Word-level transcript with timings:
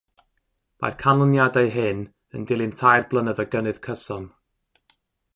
Mae'r 0.83 0.95
canlyniadau 1.01 1.67
hyn 1.75 1.99
yn 2.39 2.47
dilyn 2.51 2.73
tair 2.79 3.05
blynedd 3.11 3.43
o 3.43 3.45
gynnydd 3.57 3.81
cyson. 3.89 4.25